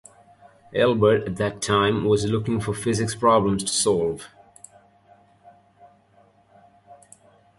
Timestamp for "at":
1.27-1.35